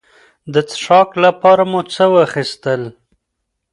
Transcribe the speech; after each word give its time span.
د 0.53 0.55
څښاک 0.69 1.09
لپاره 1.23 1.63
مو 1.71 1.81
څه 1.93 2.03
واخیستل. 2.13 2.81